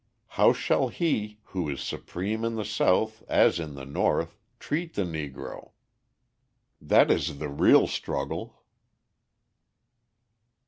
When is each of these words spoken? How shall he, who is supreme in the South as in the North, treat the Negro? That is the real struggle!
How 0.29 0.51
shall 0.51 0.87
he, 0.87 1.37
who 1.43 1.69
is 1.69 1.79
supreme 1.79 2.43
in 2.43 2.55
the 2.55 2.65
South 2.65 3.21
as 3.29 3.59
in 3.59 3.75
the 3.75 3.85
North, 3.85 4.35
treat 4.59 4.95
the 4.95 5.03
Negro? 5.03 5.73
That 6.81 7.11
is 7.11 7.37
the 7.37 7.49
real 7.49 7.85
struggle! 7.85 8.63